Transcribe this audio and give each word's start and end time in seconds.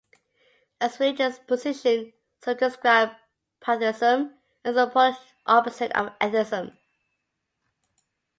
As 0.79 0.95
a 0.95 1.03
religious 1.03 1.37
position, 1.37 2.11
some 2.43 2.57
describe 2.57 3.11
pantheism 3.59 4.33
as 4.65 4.73
the 4.73 4.87
polar 4.89 5.15
opposite 5.45 5.91
of 5.91 6.11
atheism. 6.19 6.75